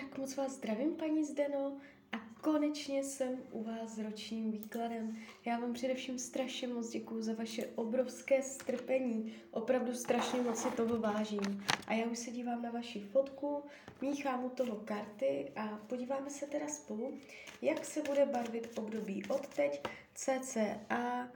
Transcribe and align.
Tak 0.00 0.18
moc 0.18 0.36
vás 0.36 0.52
zdravím, 0.52 0.94
paní 0.94 1.24
Zdeno, 1.24 1.76
a 2.12 2.16
konečně 2.40 3.04
jsem 3.04 3.42
u 3.50 3.62
vás 3.62 3.90
s 3.90 3.98
ročním 3.98 4.52
výkladem. 4.52 5.16
Já 5.44 5.58
vám 5.58 5.72
především 5.72 6.18
strašně 6.18 6.68
moc 6.68 6.90
děkuju 6.90 7.22
za 7.22 7.34
vaše 7.34 7.66
obrovské 7.66 8.42
strpení. 8.42 9.34
Opravdu 9.50 9.94
strašně 9.94 10.40
moc 10.40 10.62
si 10.62 10.70
toho 10.70 11.00
vážím. 11.00 11.64
A 11.86 11.92
já 11.92 12.06
už 12.06 12.18
se 12.18 12.30
dívám 12.30 12.62
na 12.62 12.70
vaši 12.70 13.00
fotku, 13.00 13.62
míchám 14.00 14.44
u 14.44 14.50
toho 14.50 14.76
karty 14.76 15.52
a 15.56 15.66
podíváme 15.66 16.30
se 16.30 16.46
teda 16.46 16.68
spolu, 16.68 17.18
jak 17.62 17.84
se 17.84 18.02
bude 18.02 18.26
barvit 18.26 18.78
období 18.78 19.24
od 19.28 19.46
teď 19.46 19.82
cca 20.14 21.28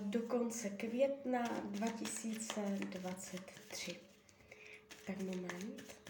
do 0.00 0.22
konce 0.22 0.70
května 0.70 1.42
2023. 1.64 3.96
Tak 5.06 5.22
moment. 5.22 6.01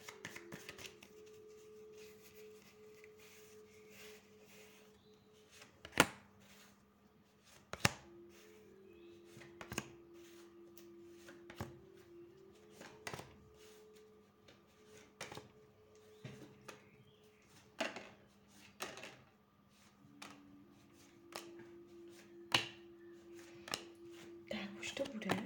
To 24.95 25.05
bude? 25.13 25.37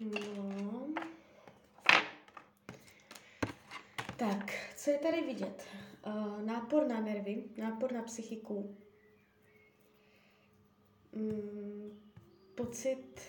No. 0.00 0.88
Tak, 4.16 4.52
co 4.76 4.90
je 4.90 4.98
tady 4.98 5.22
vidět? 5.22 5.66
Uh, 6.06 6.42
nápor 6.42 6.86
na 6.86 7.00
nervy, 7.00 7.44
nápor 7.56 7.92
na 7.92 8.02
psychiku. 8.02 8.76
Mm, 11.12 12.00
pocit, 12.54 13.20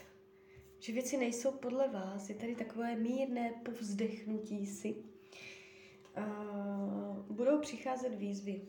že 0.79 0.93
věci 0.93 1.17
nejsou 1.17 1.51
podle 1.51 1.87
vás. 1.87 2.29
Je 2.29 2.35
tady 2.35 2.55
takové 2.55 2.95
mírné 2.95 3.51
povzdechnutí 3.65 4.65
si. 4.65 4.95
Uh, 6.17 7.17
budou 7.29 7.59
přicházet 7.59 8.15
výzvy 8.15 8.61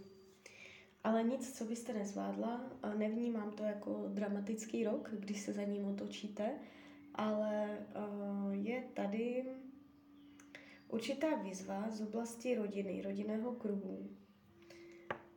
ale 1.05 1.23
nic, 1.23 1.59
co 1.59 1.65
byste 1.65 1.93
nezvládla. 1.93 2.71
Nevnímám 2.97 3.51
to 3.51 3.63
jako 3.63 4.05
dramatický 4.09 4.85
rok, 4.85 5.11
když 5.13 5.41
se 5.41 5.53
za 5.53 5.63
ním 5.63 5.85
otočíte, 5.85 6.51
ale 7.15 7.79
uh, 7.97 8.53
je 8.53 8.85
tady 8.95 9.45
určitá 10.89 11.37
výzva 11.37 11.91
z 11.91 12.01
oblasti 12.01 12.55
rodiny, 12.55 13.03
rodinného 13.03 13.53
kruhu 13.53 14.11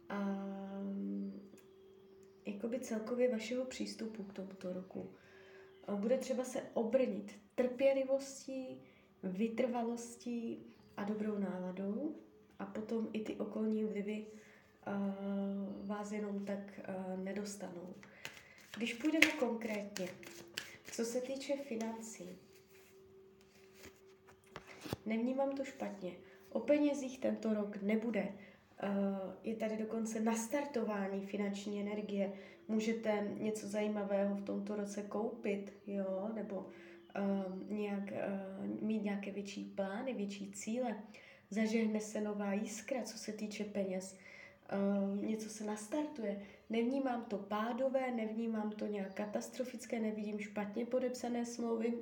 a 0.10 0.40
jakoby 2.46 2.80
celkově 2.80 3.32
vašeho 3.32 3.66
přístupu 3.66 4.24
k 4.24 4.34
tomuto 4.34 4.74
roku. 4.74 5.12
Bude 5.96 6.18
třeba 6.18 6.44
se 6.44 6.62
obrnit 6.74 7.32
trpělivostí, 7.56 8.82
vytrvalostí 9.24 10.66
a 10.98 11.04
dobrou 11.04 11.38
náladou 11.38 12.16
a 12.60 12.66
potom 12.66 13.10
i 13.14 13.20
ty 13.20 13.36
okolní 13.36 13.86
vlivy 13.86 14.26
vás 15.86 16.12
jenom 16.12 16.46
tak 16.46 16.60
uh, 16.60 17.24
nedostanou. 17.24 17.96
Když 18.78 18.94
půjdeme 18.94 19.28
konkrétně, 19.40 20.08
co 20.92 21.06
se 21.06 21.22
týče 21.22 21.56
financí, 21.58 22.30
nevnímám 25.06 25.58
to 25.58 25.64
špatně. 25.64 26.12
O 26.50 26.60
penězích 26.60 27.20
tento 27.20 27.54
rok 27.54 27.82
nebude. 27.82 28.28
Uh, 28.84 28.90
je 29.44 29.56
tady 29.56 29.78
dokonce 29.78 30.20
nastartování 30.20 31.26
finanční 31.26 31.82
energie. 31.82 32.34
Můžete 32.68 33.28
něco 33.40 33.68
zajímavého 33.68 34.36
v 34.36 34.46
tomto 34.46 34.76
roce 34.76 35.02
koupit, 35.02 35.74
jo, 35.88 36.30
nebo 36.34 36.70
nějak, 37.70 38.04
mít 38.82 39.04
nějaké 39.04 39.32
větší 39.32 39.66
plány, 39.66 40.14
větší 40.14 40.52
cíle. 40.52 41.04
Zažehne 41.50 42.00
se 42.00 42.22
nová 42.22 42.54
jiskra, 42.54 43.02
co 43.04 43.18
se 43.18 43.34
týče 43.34 43.64
peněz. 43.64 44.18
Uh, 44.72 45.24
něco 45.26 45.50
se 45.50 45.64
nastartuje. 45.64 46.42
Nevnímám 46.70 47.26
to 47.26 47.38
pádové, 47.38 48.12
nevnímám 48.12 48.72
to 48.72 48.86
nějak 48.86 49.14
katastrofické, 49.14 50.00
nevidím 50.00 50.40
špatně 50.40 50.86
podepsané 50.86 51.46
smlouvy, 51.46 51.94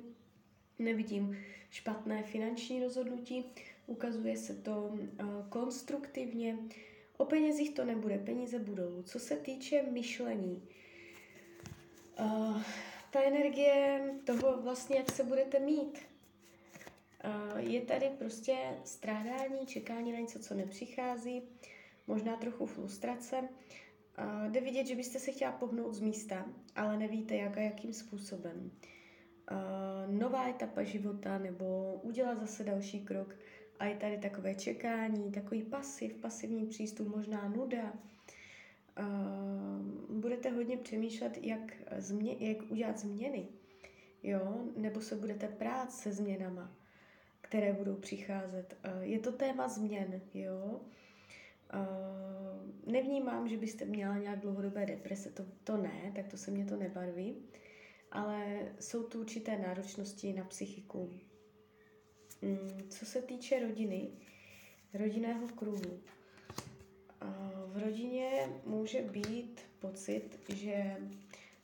nevidím 0.78 1.38
špatné 1.70 2.22
finanční 2.22 2.82
rozhodnutí, 2.82 3.44
ukazuje 3.86 4.36
se 4.36 4.54
to 4.54 4.82
uh, 4.82 4.98
konstruktivně. 5.48 6.58
O 7.16 7.24
penězích 7.24 7.74
to 7.74 7.84
nebude, 7.84 8.18
peníze 8.18 8.58
budou. 8.58 9.02
Co 9.02 9.18
se 9.18 9.36
týče 9.36 9.82
myšlení, 9.82 10.62
uh, 12.20 12.62
ta 13.10 13.22
energie 13.22 14.00
toho 14.24 14.62
vlastně, 14.62 14.96
jak 14.96 15.12
se 15.12 15.24
budete 15.24 15.58
mít, 15.58 15.98
uh, 17.24 17.58
je 17.58 17.80
tady 17.80 18.10
prostě 18.18 18.56
strádání, 18.84 19.66
čekání 19.66 20.12
na 20.12 20.18
něco, 20.18 20.38
co 20.38 20.54
nepřichází, 20.54 21.42
možná 22.06 22.36
trochu 22.36 22.66
frustrace. 22.66 23.48
Jde 24.48 24.60
vidět, 24.60 24.86
že 24.86 24.96
byste 24.96 25.18
se 25.18 25.32
chtěla 25.32 25.52
pohnout 25.52 25.94
z 25.94 26.00
místa, 26.00 26.46
ale 26.76 26.98
nevíte 26.98 27.36
jak 27.36 27.56
a 27.56 27.60
jakým 27.60 27.92
způsobem. 27.92 28.70
Nová 30.06 30.48
etapa 30.48 30.82
života 30.82 31.38
nebo 31.38 31.94
udělat 32.02 32.40
zase 32.40 32.64
další 32.64 33.04
krok 33.04 33.36
a 33.78 33.84
je 33.84 33.96
tady 33.96 34.18
takové 34.18 34.54
čekání, 34.54 35.32
takový 35.32 35.62
pasiv, 35.62 36.14
pasivní 36.14 36.66
přístup, 36.66 37.08
možná 37.08 37.48
nuda. 37.48 37.92
Budete 40.08 40.50
hodně 40.50 40.76
přemýšlet, 40.76 41.38
jak, 41.42 41.72
změ, 41.98 42.36
jak 42.38 42.70
udělat 42.70 42.98
změny, 42.98 43.48
jo? 44.22 44.64
nebo 44.76 45.00
se 45.00 45.16
budete 45.16 45.48
prát 45.48 45.92
se 45.92 46.12
změnama, 46.12 46.76
které 47.40 47.72
budou 47.72 47.94
přicházet. 47.94 48.76
Je 49.00 49.18
to 49.18 49.32
téma 49.32 49.68
změn, 49.68 50.20
jo? 50.34 50.80
Uh, 51.74 52.92
nevnímám, 52.92 53.48
že 53.48 53.56
byste 53.56 53.84
měla 53.84 54.18
nějak 54.18 54.40
dlouhodobé 54.40 54.86
deprese, 54.86 55.30
to, 55.30 55.44
to 55.64 55.76
ne, 55.76 56.12
tak 56.16 56.28
to 56.28 56.36
se 56.36 56.50
mě 56.50 56.64
to 56.64 56.76
nebarví, 56.76 57.36
ale 58.10 58.58
jsou 58.80 59.02
tu 59.02 59.20
určité 59.20 59.58
náročnosti 59.58 60.32
na 60.32 60.44
psychiku. 60.44 61.10
Um, 62.42 62.88
co 62.88 63.06
se 63.06 63.22
týče 63.22 63.60
rodiny, 63.60 64.10
rodinného 64.94 65.48
kruhu, 65.48 66.00
uh, 67.22 67.72
v 67.72 67.78
rodině 67.84 68.48
může 68.66 69.02
být 69.02 69.60
pocit, 69.78 70.38
že 70.48 70.96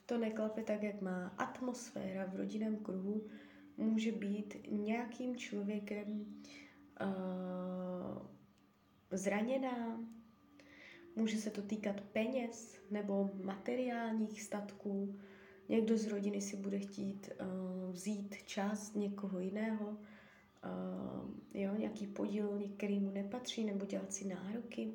to 0.06 0.18
neklape 0.18 0.62
tak, 0.62 0.82
jak 0.82 1.00
má. 1.00 1.34
Atmosféra 1.38 2.24
v 2.26 2.36
rodinném 2.36 2.76
kruhu 2.76 3.22
může 3.76 4.12
být 4.12 4.56
nějakým 4.70 5.36
člověkem 5.36 6.26
uh, 7.00 8.28
zraněná, 9.10 10.00
může 11.16 11.36
se 11.36 11.50
to 11.50 11.62
týkat 11.62 12.00
peněz 12.00 12.80
nebo 12.90 13.30
materiálních 13.42 14.42
statků. 14.42 15.18
Někdo 15.68 15.98
z 15.98 16.06
rodiny 16.06 16.40
si 16.40 16.56
bude 16.56 16.78
chtít 16.78 17.30
uh, 17.40 17.92
vzít 17.92 18.34
část 18.46 18.96
někoho 18.96 19.38
jiného, 19.38 19.88
uh, 19.88 21.30
jo, 21.54 21.74
nějaký 21.78 22.06
podíl 22.06 22.58
některý 22.58 23.00
nepatří, 23.00 23.64
nebo 23.64 23.86
dělat 23.86 24.12
si 24.12 24.28
nároky. 24.28 24.92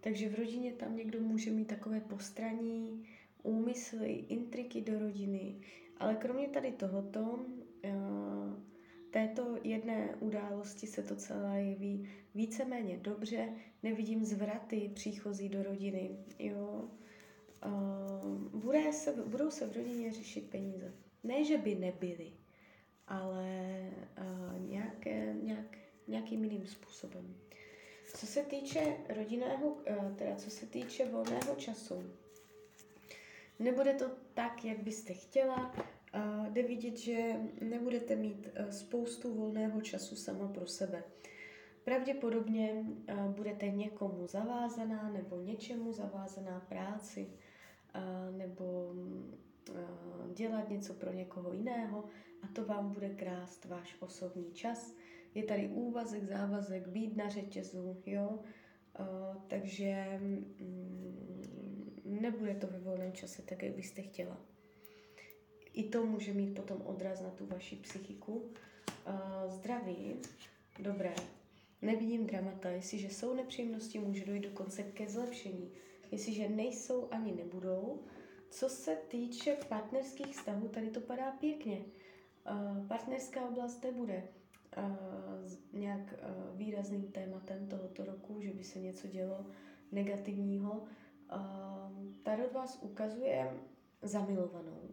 Takže 0.00 0.28
v 0.28 0.34
rodině 0.34 0.72
tam 0.72 0.96
někdo 0.96 1.20
může 1.20 1.50
mít 1.50 1.64
takové 1.64 2.00
postraní, 2.00 3.08
úmysly, 3.42 4.12
intriky 4.12 4.80
do 4.80 4.98
rodiny. 4.98 5.60
Ale 5.96 6.14
kromě 6.14 6.48
tady 6.48 6.72
tohoto, 6.72 7.20
uh, 7.20 8.73
této 9.14 9.58
jedné 9.62 10.16
události 10.20 10.86
se 10.86 11.02
to 11.02 11.16
celé 11.16 11.62
jeví 11.62 12.08
víceméně 12.34 12.96
dobře, 12.96 13.48
nevidím 13.82 14.24
zvraty 14.24 14.90
příchozí 14.94 15.48
do 15.48 15.62
rodiny, 15.62 16.10
jo. 16.38 16.88
Uh, 17.66 18.60
bude 18.60 18.92
se, 18.92 19.12
budou 19.12 19.50
se 19.50 19.66
v 19.66 19.76
rodině 19.76 20.12
řešit 20.12 20.50
peníze. 20.50 20.92
Ne, 21.24 21.44
že 21.44 21.58
by 21.58 21.74
nebyly, 21.74 22.32
ale 23.08 23.80
uh, 24.18 24.68
nějaké, 24.68 25.34
nějak, 25.42 25.78
nějakým 26.08 26.44
jiným 26.44 26.66
způsobem. 26.66 27.36
Co 28.14 28.26
se 28.26 28.42
týče 28.42 28.96
rodinného, 29.08 29.66
uh, 29.66 30.16
teda 30.16 30.36
co 30.36 30.50
se 30.50 30.66
týče 30.66 31.08
volného 31.08 31.54
času, 31.56 32.02
nebude 33.58 33.94
to 33.94 34.10
tak, 34.34 34.64
jak 34.64 34.78
byste 34.78 35.14
chtěla, 35.14 35.74
uh, 36.14 36.46
jde 36.46 36.62
vidět, 36.62 36.96
že 36.96 37.36
nebudete 37.60 38.16
mít 38.16 38.48
uh, 38.60 38.68
spoustu 38.70 39.34
volného 39.34 39.80
času 39.80 40.16
sama 40.16 40.48
pro 40.48 40.66
sebe. 40.66 41.04
Pravděpodobně 41.84 42.72
uh, 42.72 43.18
budete 43.28 43.68
někomu 43.68 44.26
zavázaná 44.26 45.10
nebo 45.10 45.40
něčemu 45.40 45.92
zavázaná 45.92 46.60
práci, 46.60 47.28
uh, 47.28 48.36
nebo 48.38 48.94
dělat 50.34 50.70
něco 50.70 50.94
pro 50.94 51.12
někoho 51.12 51.52
jiného 51.52 52.04
a 52.42 52.46
to 52.46 52.64
vám 52.64 52.92
bude 52.92 53.08
krást 53.08 53.64
váš 53.64 53.96
osobní 54.00 54.52
čas. 54.52 54.94
Je 55.34 55.42
tady 55.42 55.68
úvazek, 55.68 56.24
závazek, 56.24 56.88
být 56.88 57.16
na 57.16 57.28
řetězu, 57.28 57.96
jo, 58.06 58.38
takže 59.46 60.18
mm, 60.22 62.00
nebude 62.04 62.54
to 62.54 62.66
ve 62.66 62.78
volném 62.78 63.12
čase 63.12 63.42
tak, 63.42 63.62
jak 63.62 63.74
byste 63.74 64.02
chtěla. 64.02 64.53
I 65.74 65.82
to 65.84 66.06
může 66.06 66.32
mít 66.32 66.54
potom 66.54 66.82
odraz 66.84 67.20
na 67.20 67.30
tu 67.30 67.46
vaši 67.46 67.76
psychiku. 67.76 68.32
Uh, 68.34 69.50
zdraví, 69.50 70.16
dobré, 70.78 71.14
nevidím 71.82 72.26
dramata, 72.26 72.70
jestliže 72.70 73.10
jsou 73.10 73.34
nepříjemnosti, 73.34 73.98
může 73.98 74.24
dojít 74.24 74.42
dokonce 74.42 74.82
ke 74.82 75.08
zlepšení. 75.08 75.70
Jestliže 76.10 76.48
nejsou 76.48 77.08
ani 77.10 77.32
nebudou, 77.32 78.02
co 78.50 78.68
se 78.68 78.96
týče 79.08 79.56
partnerských 79.68 80.36
vztahů, 80.36 80.68
tady 80.68 80.90
to 80.90 81.00
padá 81.00 81.30
pěkně. 81.30 81.84
Uh, 82.50 82.86
partnerská 82.86 83.48
oblast 83.48 83.84
nebude 83.84 84.28
uh, 84.76 85.80
nějak 85.80 86.00
uh, 86.12 86.58
výrazným 86.58 87.12
tématem 87.12 87.68
tohoto 87.68 88.04
roku, 88.04 88.40
že 88.42 88.50
by 88.50 88.64
se 88.64 88.80
něco 88.80 89.08
dělo 89.08 89.46
negativního. 89.92 90.84
Tarot 92.22 92.52
vás 92.52 92.78
ukazuje 92.82 93.60
zamilovanou. 94.02 94.90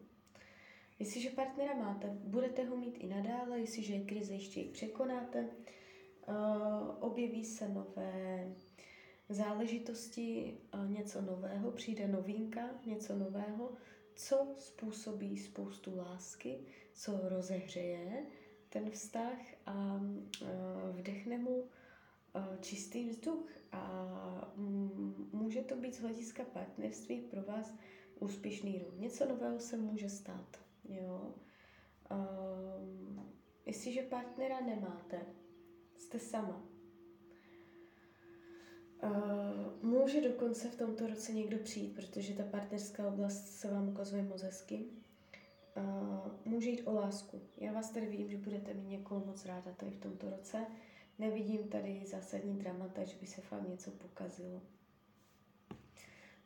Jestliže 1.01 1.29
partnera 1.29 1.73
máte, 1.73 2.07
budete 2.09 2.63
ho 2.63 2.77
mít 2.77 2.97
i 2.97 3.07
nadále, 3.07 3.59
jestliže 3.59 3.93
je 3.93 4.05
krize, 4.05 4.33
ještě 4.33 4.59
ji 4.59 4.69
překonáte. 4.69 5.39
Uh, 5.39 6.35
objeví 6.99 7.45
se 7.45 7.69
nové 7.69 8.53
záležitosti, 9.29 10.57
uh, 10.73 10.89
něco 10.89 11.21
nového, 11.21 11.71
přijde 11.71 12.07
novinka, 12.07 12.69
něco 12.85 13.15
nového, 13.15 13.71
co 14.15 14.47
způsobí 14.57 15.37
spoustu 15.37 15.97
lásky, 15.97 16.59
co 16.93 17.19
rozehřeje 17.29 18.25
ten 18.69 18.89
vztah 18.91 19.39
a 19.65 20.01
vdechne 20.91 21.37
mu 21.37 21.63
čistý 22.59 23.09
vzduch 23.09 23.49
a 23.71 24.53
může 25.31 25.61
to 25.61 25.75
být 25.75 25.95
z 25.95 26.01
hlediska 26.01 26.43
partnerství 26.43 27.21
pro 27.21 27.41
vás 27.41 27.75
úspěšný 28.19 28.79
rok. 28.79 28.99
Něco 28.99 29.25
nového 29.25 29.59
se 29.59 29.77
může 29.77 30.09
stát. 30.09 30.70
Jo? 30.91 31.33
Um, 32.11 33.31
jestliže 33.65 34.01
partnera 34.01 34.61
nemáte, 34.61 35.21
jste 35.97 36.19
sama. 36.19 36.63
Uh, 39.03 39.09
může 39.81 40.21
dokonce 40.21 40.69
v 40.69 40.75
tomto 40.75 41.07
roce 41.07 41.33
někdo 41.33 41.57
přijít, 41.57 41.95
protože 41.95 42.33
ta 42.33 42.43
partnerská 42.43 43.07
oblast 43.07 43.47
se 43.47 43.71
vám 43.71 43.89
ukazuje 43.89 44.23
moc 44.23 44.41
hezky. 44.41 44.85
Uh, 45.77 46.31
může 46.45 46.69
jít 46.69 46.83
o 46.85 46.93
lásku. 46.93 47.41
Já 47.57 47.71
vás 47.71 47.89
tady 47.91 48.05
vidím, 48.05 48.29
že 48.29 48.37
budete 48.37 48.73
mít 48.73 48.89
někoho 48.89 49.25
moc 49.25 49.45
ráda 49.45 49.71
tady 49.71 49.91
v 49.91 49.99
tomto 49.99 50.29
roce. 50.29 50.65
Nevidím 51.19 51.69
tady 51.69 52.03
zásadní 52.05 52.57
dramata, 52.57 53.03
že 53.03 53.15
by 53.21 53.27
se 53.27 53.41
vám 53.51 53.69
něco 53.69 53.91
pokazilo. 53.91 54.61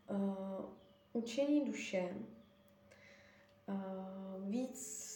Uh, 0.10 0.66
učení 1.14 1.66
duše. 1.66 2.16
Uh, 3.68 4.50
víc 4.50 5.16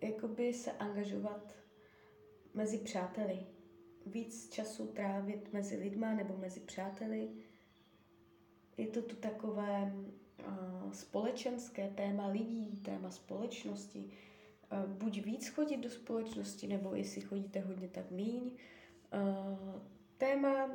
jakoby 0.00 0.54
se 0.54 0.72
angažovat 0.72 1.54
mezi 2.54 2.78
přáteli. 2.78 3.46
Víc 4.06 4.50
času 4.50 4.86
trávit 4.86 5.52
mezi 5.52 5.76
lidma 5.76 6.14
nebo 6.14 6.36
mezi 6.36 6.60
přáteli. 6.60 7.30
Je 8.76 8.86
to 8.86 9.02
tu 9.02 9.16
takové 9.16 9.94
společenské 10.92 11.88
téma 11.88 12.26
lidí, 12.26 12.80
téma 12.82 13.10
společnosti, 13.10 14.10
buď 14.86 15.24
víc 15.24 15.48
chodit 15.48 15.76
do 15.76 15.90
společnosti, 15.90 16.66
nebo 16.66 16.94
jestli 16.94 17.20
chodíte 17.20 17.60
hodně, 17.60 17.88
tak 17.88 18.10
míň. 18.10 18.50
Téma 20.18 20.70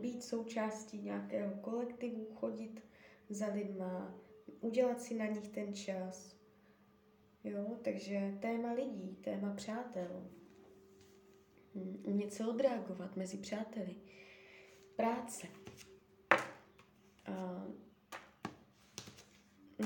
být 0.00 0.24
součástí 0.24 0.98
nějakého 0.98 1.54
kolektivu, 1.54 2.26
chodit 2.34 2.84
za 3.28 3.46
lidma, 3.46 4.14
udělat 4.60 5.02
si 5.02 5.14
na 5.14 5.26
nich 5.26 5.48
ten 5.48 5.74
čas. 5.74 6.36
Jo, 7.44 7.76
takže 7.82 8.38
téma 8.40 8.72
lidí, 8.72 9.16
téma 9.24 9.54
přátel. 9.54 10.30
Hm, 11.74 12.02
umět 12.06 12.32
se 12.32 12.46
odreagovat 12.46 13.16
mezi 13.16 13.36
přáteli. 13.36 13.96
Práce. 14.96 15.46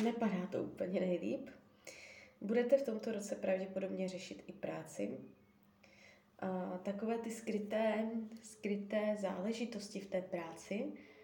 Nepadá 0.03 0.47
to 0.47 0.62
úplně 0.62 1.00
nejlíp. 1.00 1.50
Budete 2.41 2.76
v 2.76 2.82
tomto 2.82 3.12
roce 3.12 3.35
pravděpodobně 3.35 4.08
řešit 4.08 4.44
i 4.47 4.53
práci. 4.53 5.19
A 6.38 6.79
takové 6.79 7.19
ty 7.19 7.31
skryté, 7.31 8.11
skryté 8.43 9.17
záležitosti 9.20 10.00
v 10.00 10.06
té 10.06 10.23
práci, 10.23 10.93
a 10.93 11.16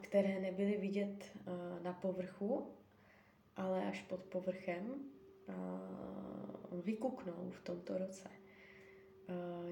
které 0.00 0.40
nebyly 0.40 0.76
vidět 0.76 1.24
na 1.82 1.92
povrchu, 1.92 2.66
ale 3.56 3.86
až 3.86 4.02
pod 4.02 4.20
povrchem, 4.20 4.94
vykuknou 6.84 7.50
v 7.50 7.60
tomto 7.60 7.98
roce. 7.98 8.30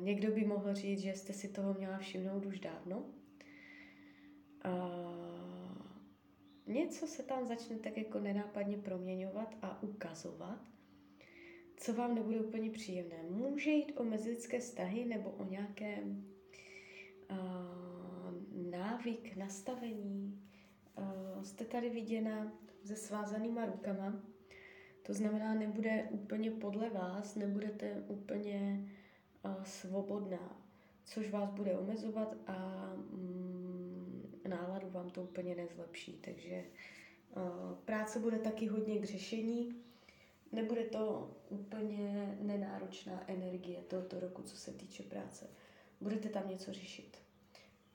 Někdo 0.01 0.33
by 0.33 0.45
mohl 0.45 0.75
říct, 0.75 1.01
že 1.01 1.15
jste 1.15 1.33
si 1.33 1.49
toho 1.49 1.75
měla 1.75 1.99
všimnout 1.99 2.47
už 2.47 2.61
dávno. 2.61 3.05
Něco 6.67 7.07
se 7.07 7.23
tam 7.23 7.47
začne 7.47 7.79
tak 7.79 7.97
jako 7.97 8.21
nenápadně 8.21 8.79
proměňovat 8.79 9.57
a 9.63 9.83
ukazovat, 9.83 10.61
co 11.77 11.95
vám 11.95 12.15
nebude 12.15 12.41
úplně 12.41 12.71
příjemné. 12.71 13.23
Může 13.31 13.71
jít 13.71 13.93
o 13.97 14.05
mezilidské 14.05 14.59
vztahy 14.59 15.05
nebo 15.05 15.31
o 15.31 15.45
nějaké 15.45 16.03
uh, 17.31 17.84
návyk, 18.95 19.37
nastavení. 19.37 20.41
Uh, 20.99 21.43
jste 21.43 21.65
tady 21.65 21.91
viděna 21.91 22.53
se 22.85 22.97
svázanýma 22.97 23.67
rukama, 23.67 24.23
to 25.03 25.15
znamená, 25.15 25.55
nebude 25.55 26.09
úplně 26.11 26.51
podle 26.51 26.91
vás, 26.91 27.35
nebudete 27.35 28.05
úplně 28.09 28.89
uh, 29.45 29.65
svobodná, 29.65 30.63
což 31.05 31.31
vás 31.31 31.51
bude 31.51 31.79
omezovat 31.79 32.37
a 32.47 32.91
mm, 32.97 34.41
náladu 34.49 34.91
vám 34.91 35.11
to 35.11 35.23
úplně 35.23 35.55
nezlepší. 35.55 36.13
Takže 36.13 36.65
uh, 37.37 37.75
práce 37.85 38.19
bude 38.19 38.39
taky 38.39 38.67
hodně 38.67 38.99
k 38.99 39.05
řešení. 39.05 39.77
Nebude 40.53 40.85
to 40.85 41.31
úplně 41.49 42.37
nenáročná 42.41 43.31
energie 43.31 43.83
tohoto 43.83 44.21
roku, 44.21 44.43
co 44.43 44.57
se 44.57 44.73
týče 44.73 45.03
práce. 45.03 45.47
Budete 46.01 46.29
tam 46.29 46.49
něco 46.49 46.73
řešit. 46.73 47.24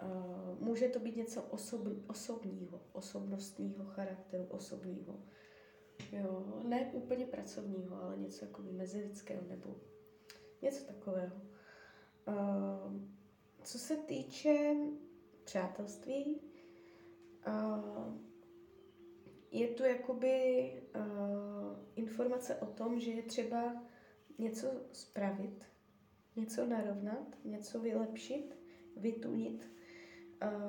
Uh, 0.03 0.59
může 0.59 0.87
to 0.87 0.99
být 0.99 1.15
něco 1.15 1.43
osob, 1.43 1.87
osobního, 2.07 2.81
osobnostního 2.93 3.85
charakteru, 3.85 4.43
osobního. 4.43 5.19
Jo, 6.11 6.61
ne 6.67 6.91
úplně 6.93 7.25
pracovního, 7.25 8.03
ale 8.03 8.17
něco 8.17 8.45
jako 8.45 8.61
mezilidského 8.61 9.43
nebo 9.47 9.75
něco 10.61 10.85
takového. 10.85 11.35
Uh, 12.27 12.93
co 13.63 13.79
se 13.79 13.97
týče 13.97 14.75
přátelství, 15.43 16.41
uh, 17.47 18.13
je 19.51 19.67
tu 19.67 19.83
jakoby 19.83 20.73
uh, 20.95 21.77
informace 21.95 22.55
o 22.55 22.65
tom, 22.65 22.99
že 22.99 23.11
je 23.11 23.23
třeba 23.23 23.83
něco 24.37 24.67
spravit, 24.91 25.65
něco 26.35 26.65
narovnat, 26.65 27.37
něco 27.43 27.79
vylepšit, 27.79 28.57
vytunit, 28.97 29.69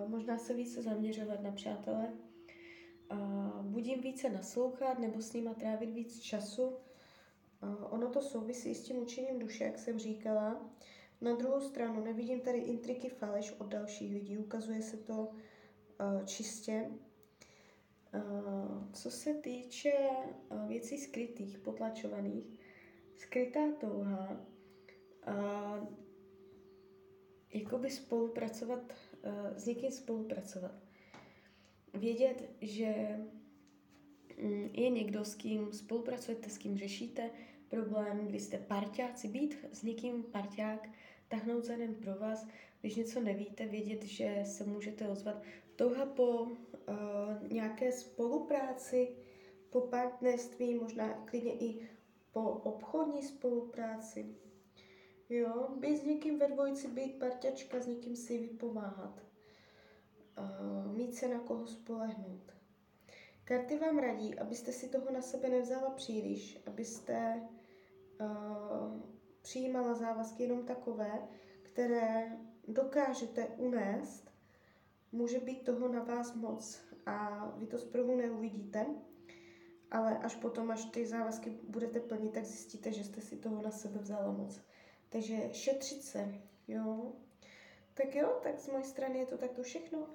možná 0.07 0.39
se 0.39 0.55
více 0.55 0.83
zaměřovat 0.83 1.43
na 1.43 1.53
přátele, 1.53 2.13
buď 3.63 3.87
jim 3.87 4.01
více 4.01 4.31
naslouchat 4.31 4.99
nebo 4.99 5.23
s 5.23 5.33
nima 5.33 5.55
trávit 5.55 5.91
víc 5.91 6.21
času. 6.21 6.77
Ono 7.91 8.09
to 8.09 8.23
souvisí 8.23 8.75
s 8.75 8.83
tím 8.83 8.97
učením 8.97 9.39
duše, 9.39 9.65
jak 9.65 9.79
jsem 9.79 9.99
říkala. 9.99 10.71
Na 11.21 11.35
druhou 11.37 11.61
stranu 11.61 12.05
nevidím 12.05 12.41
tady 12.41 12.59
intriky 12.59 13.09
faleš 13.09 13.53
od 13.59 13.67
dalších 13.67 14.13
lidí, 14.13 14.39
ukazuje 14.39 14.83
se 14.83 14.97
to 14.97 15.33
čistě. 16.25 16.91
Co 18.93 19.11
se 19.11 19.35
týče 19.35 19.93
věcí 20.67 20.99
skrytých, 20.99 21.59
potlačovaných, 21.59 22.61
skrytá 23.17 23.61
touha, 23.81 24.47
uh, 25.29 25.89
jakoby 27.53 27.91
spolupracovat, 27.91 28.93
s 29.57 29.67
někým 29.67 29.91
spolupracovat. 29.91 30.75
Vědět, 31.95 32.51
že 32.61 33.19
um, 34.43 34.71
je 34.73 34.91
někdo, 34.91 35.25
s 35.25 35.35
kým 35.35 35.73
spolupracujete, 35.73 36.51
s 36.51 36.59
kým 36.59 36.79
řešíte 36.79 37.31
problém, 37.69 38.27
kdy 38.27 38.41
jste 38.41 38.59
parťáci, 38.59 39.29
být 39.29 39.57
s 39.73 39.83
někým 39.83 40.23
parťák, 40.23 40.89
tahnout 41.29 41.65
za 41.65 41.77
den 41.77 41.95
pro 41.95 42.15
vás, 42.15 42.47
když 42.81 42.97
něco 42.97 43.21
nevíte, 43.21 43.67
vědět, 43.67 44.03
že 44.03 44.43
se 44.45 44.65
můžete 44.65 45.09
ozvat. 45.09 45.43
Touha 45.77 46.07
po 46.07 46.43
uh, 46.43 46.49
nějaké 47.53 47.93
spolupráci, 47.93 49.17
po 49.71 49.81
partnerství, 49.81 50.75
možná 50.75 51.13
klidně 51.13 51.53
i 51.53 51.89
po 52.33 52.43
obchodní 52.43 53.23
spolupráci. 53.23 54.27
Jo, 55.31 55.69
být 55.77 55.97
s 55.97 56.05
někým 56.05 56.39
ve 56.39 56.49
dvojici, 56.49 56.89
být 56.89 57.19
parťačka, 57.19 57.81
s 57.81 57.87
někým 57.87 58.17
si 58.17 58.39
vypomáhat. 58.39 59.23
Uh, 60.39 60.97
mít 60.97 61.15
se 61.15 61.29
na 61.29 61.39
koho 61.39 61.67
spolehnout. 61.67 62.53
Karty 63.45 63.79
vám 63.79 63.99
radí, 63.99 64.39
abyste 64.39 64.73
si 64.73 64.89
toho 64.89 65.11
na 65.13 65.23
sebe 65.23 65.49
nevzala 65.49 65.91
příliš, 65.91 66.63
abyste 66.67 67.49
uh, 68.21 69.01
přijímala 69.43 69.95
závazky 69.95 70.43
jenom 70.43 70.67
takové, 70.67 71.29
které 71.63 72.39
dokážete 72.69 73.47
unést. 73.47 74.31
Může 75.13 75.39
být 75.39 75.65
toho 75.65 75.89
na 75.89 76.03
vás 76.03 76.35
moc 76.35 76.81
a 77.07 77.47
vy 77.57 77.67
to 77.67 77.79
zprvu 77.79 78.17
neuvidíte, 78.17 78.87
ale 79.91 80.19
až 80.19 80.37
potom, 80.37 80.71
až 80.71 80.85
ty 80.85 81.07
závazky 81.07 81.51
budete 81.69 82.01
plnit, 82.01 82.33
tak 82.33 82.45
zjistíte, 82.45 82.93
že 82.93 83.05
jste 83.05 83.21
si 83.21 83.37
toho 83.37 83.63
na 83.63 83.71
sebe 83.71 83.99
vzala 84.01 84.33
moc. 84.33 84.70
Takže 85.11 85.37
šetřit 85.53 86.03
se, 86.03 86.35
jo. 86.69 87.13
Tak 87.95 88.15
jo, 88.15 88.41
tak 88.43 88.59
z 88.59 88.69
mojej 88.69 88.85
strany 88.85 89.19
je 89.19 89.27
to 89.27 89.39
takto 89.39 89.63
všechno. 89.63 90.07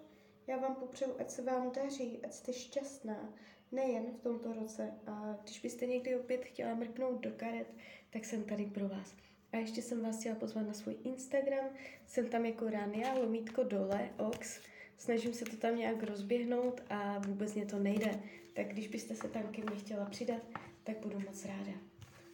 Já 0.48 0.58
vám 0.58 0.76
popřeju, 0.76 1.16
ať 1.20 1.30
se 1.30 1.42
vám 1.42 1.72
daří, 1.72 2.20
ať 2.24 2.34
jste 2.34 2.54
šťastná, 2.54 3.34
nejen 3.72 4.06
v 4.12 4.20
tomto 4.20 4.54
roce. 4.54 4.94
A 5.08 5.38
když 5.44 5.60
byste 5.60 5.86
někdy 5.86 6.16
opět 6.16 6.46
chtěla 6.46 6.76
mrknout 6.76 7.20
do 7.22 7.32
karet, 7.32 7.68
tak 8.10 8.26
jsem 8.26 8.44
tady 8.44 8.66
pro 8.66 8.90
vás. 8.90 9.16
A 9.52 9.58
ještě 9.58 9.82
jsem 9.82 10.02
vás 10.02 10.20
chtěla 10.20 10.36
pozvat 10.36 10.68
na 10.68 10.74
svůj 10.74 10.98
Instagram, 11.04 11.70
jsem 12.06 12.30
tam 12.30 12.46
jako 12.46 12.70
Rania, 12.70 13.14
lomítko 13.14 13.64
dole, 13.64 14.10
ox. 14.18 14.60
Snažím 14.98 15.34
se 15.34 15.46
to 15.46 15.58
tam 15.58 15.78
nějak 15.78 16.04
rozběhnout 16.04 16.82
a 16.90 17.20
vůbec 17.20 17.56
mě 17.56 17.66
to 17.66 17.80
nejde. 17.80 18.20
Tak 18.54 18.68
když 18.68 18.88
byste 18.88 19.16
se 19.16 19.28
tam 19.28 19.44
ke 19.44 19.62
mně 19.62 19.76
chtěla 19.76 20.06
přidat, 20.06 20.42
tak 20.84 20.98
budu 21.00 21.20
moc 21.20 21.46
ráda. 21.46 21.72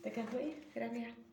Tak 0.03 0.17
ahoj, 0.17 0.53
Rania. 0.75 1.30